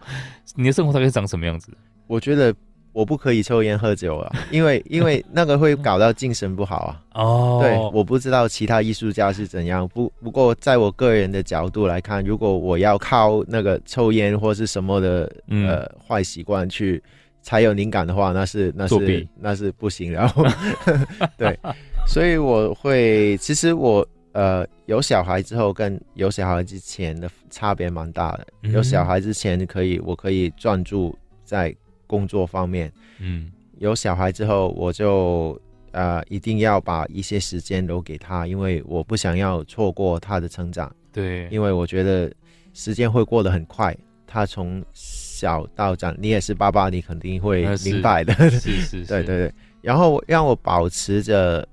[0.55, 1.71] 你的生活大概长什么样子？
[2.07, 2.53] 我觉得
[2.91, 7.01] 我不可以抽烟喝酒啊，因为因为那个会搞到精神不好啊。
[7.13, 9.87] 哦，对，我不知道其他艺术家是怎样。
[9.89, 17.01] 不不过在我个人的角度来看，如果我要靠那个抽烟或是什么的、嗯、呃坏习惯去
[17.43, 20.11] 才有灵感的话，那是那是那是不行。
[20.11, 20.43] 然 后
[21.37, 21.57] 对。
[22.07, 28.47] 所以我会，其实我呃有小孩之后跟有小孩之前的差别蛮大的。
[28.71, 31.73] 有小孩之前可以，我可以专注在
[32.07, 32.91] 工作方面。
[33.19, 35.59] 嗯，有小孩之后，我就
[35.91, 40.93] 呃一定要把一些时间留给他，因为我不想要错过他的成长。
[41.13, 42.31] 对，因为我觉得
[42.73, 43.95] 时间会过得很快。
[44.25, 48.33] 他从小到长，你也是爸爸，你肯定会明白的。
[48.49, 49.53] 是是是， 对对对。
[49.81, 51.67] 然后让我保持着。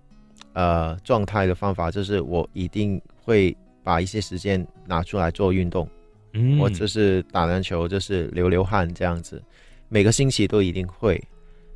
[0.57, 5.87] 呃，状态的方法就是我一定会把一些时间拿出来做运动，
[6.33, 9.43] 嗯，我就是打篮球，就是流流汗这样子，
[9.91, 11.23] 每个星期都一定会，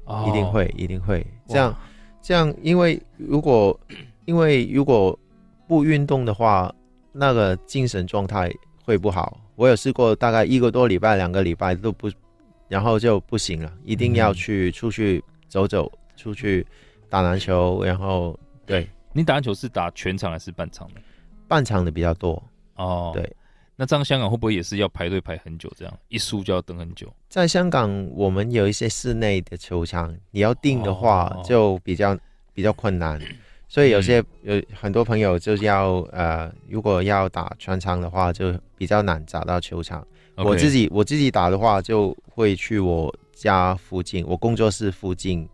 [0.07, 1.23] 哦、一定会，一定会。
[1.47, 1.77] 这样，
[2.23, 3.79] 这样，因为如果
[4.25, 5.17] 因为如果
[5.69, 6.75] 不运动的话，
[7.13, 8.51] 那个精神状态
[8.83, 9.39] 会不好。
[9.57, 12.11] 我有试过，大概一个多礼拜、两个礼拜都不，
[12.67, 16.67] 然后就不行了，一定要去出去走走，出去
[17.11, 18.35] 打篮球，然后。
[18.71, 21.01] 对，你打篮球是打全场还是半场的？
[21.49, 22.41] 半场的比较多
[22.77, 23.11] 哦。
[23.13, 23.37] 对，
[23.75, 25.69] 那这样香港会不会也是要排队排很久？
[25.77, 27.13] 这样一输就要等很久。
[27.29, 32.21] 在香港，我们有一些室内的球场，你要订的话就比较、哦、
[32.55, 33.21] 比较困难，
[33.67, 40.07] 所以有些、嗯、有很多朋友就是要呃，如果要打全场的话，就比较难找到球场。
[40.37, 45.49] 我自己我自己打的话，就会去我家附近，我工作室附近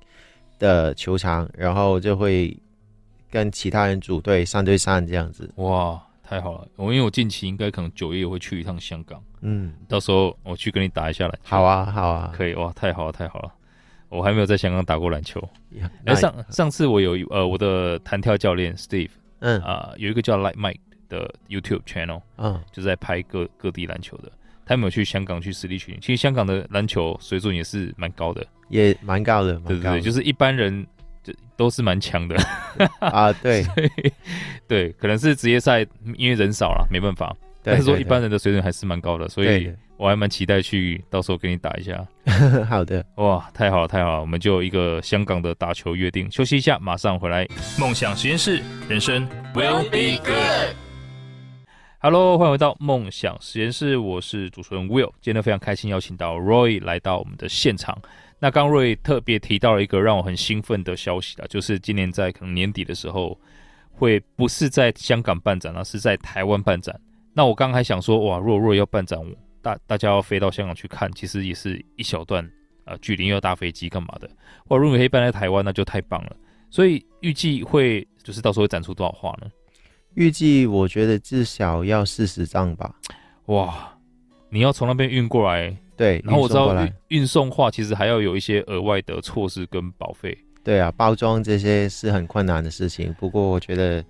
[0.58, 2.54] 的球场，然后就会。
[3.36, 6.66] 跟其他人组队三对三这样子，哇，太好了！
[6.76, 11.38] 我因为我近期应该可能九月会去一趟香港，嗯，到时候我去跟你打一下篮球。
[11.44, 13.52] 好啊，好啊，可以哇，太好了，太好了！
[14.08, 15.46] 我还没有在香港打过篮球。
[16.06, 24.32] 哎，上上次我有呃我的弹跳教练 Steve，嗯啊、呃，有一个叫 Like Mike 的 YouTube channel，嗯，就在拍各各地篮球的。
[24.64, 30.86] 他没有去香港去实力训练，其实香港的篮球水准也是蛮高的，也蛮高的，对对对，就是一般人。
[31.56, 32.36] 都是蛮强的
[33.00, 33.64] 啊，对
[34.68, 35.86] 对，可能是职业赛，
[36.16, 37.34] 因为人少了，没办法。
[37.62, 42.06] 但是说一般人的水准还是蛮高的，所以我还蛮期待去到时候跟你打一下。
[42.68, 46.30] 好的，哇，太好了太好了，我们就有一个香港的打球约定。
[46.30, 47.44] 休息一下，马上回来。
[47.76, 50.76] 梦想实验室，人生 will be good。
[51.98, 55.10] Hello，欢迎回到梦想实验室，我是主持人 Will。
[55.20, 58.00] 今天非常开心邀请到 Roy 来到我们的现场。
[58.38, 63.38] 那刚瑞特别提到了一个让我很兴奋的消息啊，就是今年在可能年底的时候，
[63.90, 66.94] 会不是在香港办展，而是在台湾办展。
[67.32, 69.18] 那我刚刚还想说，哇，若若要办展，
[69.62, 72.46] 大大家要飞到香港去看，其实也是一小段
[72.84, 74.28] 呃距离，又要搭飞机干嘛的。
[74.68, 76.36] 哇，如果可以办在台湾，那就太棒了。
[76.68, 79.50] 所以预计会就是到时候会展出多少画呢？
[80.12, 82.94] 预计我觉得至少要四十张吧。
[83.46, 83.96] 哇，
[84.50, 85.74] 你要从那边运过来。
[85.96, 90.36] 对，然后我知道运运送画其实还要有一些额外的措施跟保费。
[90.62, 93.14] 对啊，包装这些是很困难的事情。
[93.18, 94.04] 不过我觉得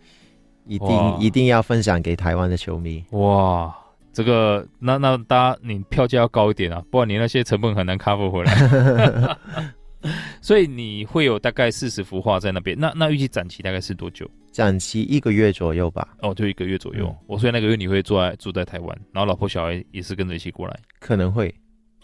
[0.66, 3.04] 一定一定要分享给台湾的球迷。
[3.10, 3.76] 哇，
[4.12, 9.38] 这个那那大家你票价要高一点啊，不然你那些成本很难 cover 回来。
[10.40, 12.78] 所以你会有大概四十幅画在那边。
[12.78, 14.28] 那那预计展期大概是多久？
[14.52, 16.08] 展期一个月左右吧。
[16.22, 17.14] 哦，就一个月左右。
[17.26, 20.78] 我所以那个月你会住在住在台湾，然后老婆小孩也是跟着一起过来。
[21.00, 21.52] 可能会。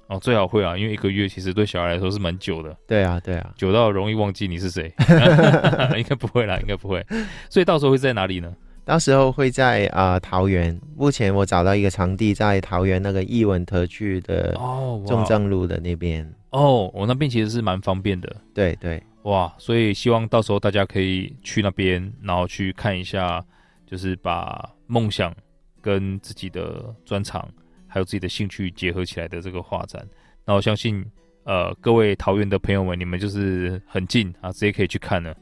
[0.09, 2.77] 哦，最好会啊，因为一个月其实对小孩来说是蛮久的。
[2.87, 4.93] 对啊，对啊，久到容易忘记你是谁。
[5.97, 7.05] 应该不会啦，应该不会。
[7.49, 8.55] 所以到时候会在哪里呢？
[8.85, 10.79] 到时候会在啊、呃、桃园。
[10.97, 16.29] 目前我找到一个场地在桃园那个艺文特区的哦，中正路的那边。
[16.51, 18.37] 哦，我那边其实是蛮方便的。
[18.53, 23.43] 对对，哇，所以希望到时候大家可以去那边，然后去看一下，
[23.87, 25.33] 就是把梦想
[25.81, 27.49] 跟自己的专长。
[27.93, 30.03] 还有自己的兴趣结合起来的这个画展，
[30.47, 31.05] 那我相信，
[31.45, 35.37] 呃，各位桃园的朋友们，你们就是很近啊，直接可以去看了，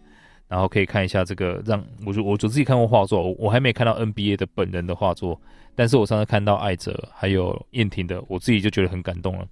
[0.48, 5.40] 然后可以看一下这个，让我就我就自己看过画作，我还没看到 NBA 的本人的画作，
[5.76, 9.46] 但是我上次看到艾哲还有燕婷的，我自己就觉得很感动了，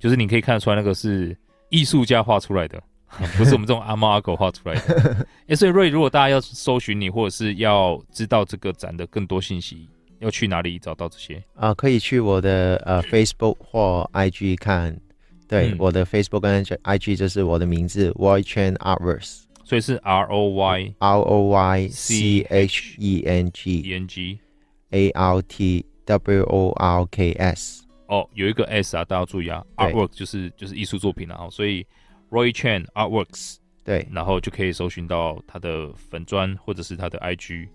[0.00, 1.36] 就是你可以看得出来那个是
[1.68, 2.82] 艺术家画出来的，
[3.38, 5.26] 不是我们这种阿猫阿狗画出来的。
[5.46, 9.88] 哎、所以瑞如果大家要搜寻你，或者是要知道这个展的更多信息，
[10.22, 11.36] 要去哪里找到这些？
[11.54, 14.98] 啊、呃，可以去我的呃 Facebook 或 IG 看。
[15.48, 22.94] 对，嗯、我的 Facebook 跟 IG 就是我的名字 Roy Chen Artworks，所以是 R O Y R O Y C H
[22.98, 24.38] E N G E N G
[24.92, 27.84] A R T W O R K S。
[28.06, 29.62] 哦，有一个 S 啊，大家要注意啊。
[29.76, 31.84] Artwork 就是就是艺术作品啊，所以
[32.30, 37.68] Roy Chen Artworks 对，然后就可以搜寻到他的粉砖或者是他的 IG，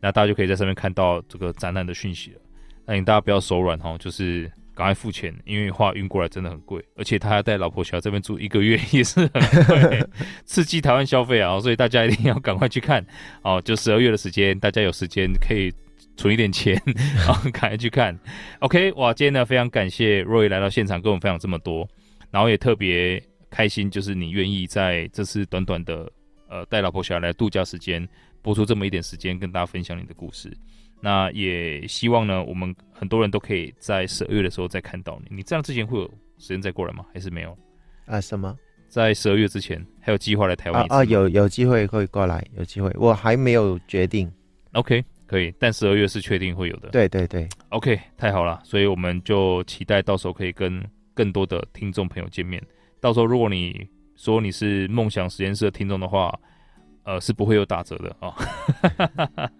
[0.00, 2.40] 那大家就可以在上面看到这个展览的讯息了。
[2.86, 4.50] 那请大家不要手软哈，就是。
[4.72, 9.28] 赶快付钱，因为画运过来真的很贵，而且他还带老婆小孩这边住一个月也是很
[9.66, 10.02] 贵，
[10.46, 11.60] 刺激台湾消费啊！
[11.60, 13.04] 所以大家一定要赶快去看
[13.42, 13.60] 哦。
[13.62, 15.70] 就十二月的时间，大家有时间可以
[16.16, 16.80] 存一点钱，
[17.16, 18.18] 然后赶快去看。
[18.60, 21.86] OK，哇，今天呢非常感谢 Roy 来到现场跟我们分享这么多，
[22.30, 26.10] 然后也特别开心，就是你愿意在这次短短的
[26.48, 28.08] 呃带老婆小孩来度假时间，
[28.42, 30.56] 播出这么一点时间跟大家分享你的故事。
[31.00, 35.36] 那也希望呢，我们很多人都可以在十二月的时候再看到你。
[35.36, 36.06] 你这样之前会有
[36.38, 37.04] 时间再过来吗？
[37.12, 37.56] 还是没有？
[38.06, 38.56] 啊，什么？
[38.88, 40.82] 在十二月之前还有计划来台湾？
[40.82, 44.30] 啊啊，有有机会会过来，有机会，我还没有决定。
[44.72, 46.90] OK，可以，但十二月是确定会有的。
[46.90, 50.84] 对对对，OK，太好了，所以我们就期待到时候可以跟
[51.14, 52.62] 更多的听众朋友见面。
[53.00, 56.36] 到时候如果你说你是梦想实验室的听众的话，
[57.04, 58.28] 呃，是不会有打折的啊。
[58.28, 59.50] 哦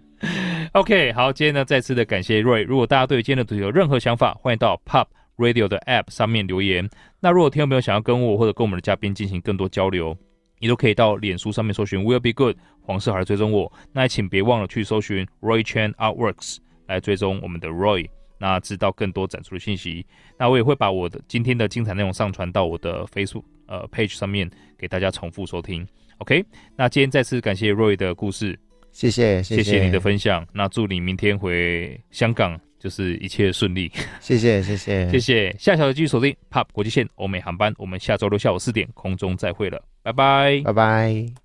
[0.75, 2.63] OK， 好，今天呢，再次的感谢 Roy。
[2.65, 5.07] 如果大家对今天的主题有任何想法，欢迎到 Pop
[5.39, 6.87] Radio 的 App 上面留言。
[7.21, 10.15] 那如果听众朋友想要跟我或者跟我们的嘉宾进行更多交流，
[10.59, 13.73] 你都可以到脸书上面搜寻 Will Be Good 黄世豪来追踪我。
[13.93, 20.05] 那也请别忘了去搜寻 Roy Chan Artworks 来追踪我们的 Roy，那知道更多展出的信息。
[20.39, 25.89] 那我也会把我的今天的精彩内容上传到我的 Facebook 呃 page 上面，给大家重复收听。
[26.21, 26.45] OK，
[26.77, 28.59] 那今天再次感谢 Roy 的故事。
[28.93, 30.47] 谢谢，谢谢，你的分享。
[30.53, 33.91] 那祝你明天回香港就是一切顺利。
[34.21, 35.55] 谢谢，谢谢， 谢谢。
[35.59, 41.40] 下小的继续锁定 POP 国际线欧美航班，我们下周六下午四点空中再会了，拜拜，拜拜。